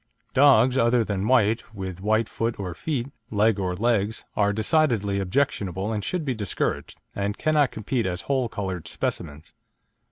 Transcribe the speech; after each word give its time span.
Dogs, 0.33 0.79
other 0.79 1.03
than 1.03 1.27
white, 1.27 1.75
with 1.75 2.01
white 2.01 2.27
foot 2.27 2.59
or 2.59 2.73
feet, 2.73 3.09
leg 3.29 3.59
or 3.59 3.75
legs, 3.75 4.25
are 4.35 4.51
decidedly 4.51 5.19
objectionable 5.19 5.93
and 5.93 6.03
should 6.03 6.25
be 6.25 6.33
discouraged, 6.33 6.99
and 7.13 7.37
cannot 7.37 7.69
compete 7.69 8.07
as 8.07 8.23
whole 8.23 8.49
coloured 8.49 8.87
specimens. 8.87 9.53